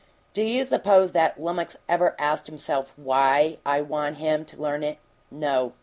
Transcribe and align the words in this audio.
Do 0.33 0.41
you 0.41 0.63
suppose 0.63 1.11
that 1.11 1.37
lummix 1.39 1.75
ever 1.87 2.15
asked 2.17 2.47
himself 2.47 2.91
WHY 2.95 3.59
I 3.63 3.81
want 3.81 4.17
him 4.17 4.45
to 4.45 4.57
learn 4.59 4.81
it? 4.81 4.97
No! 5.29 5.73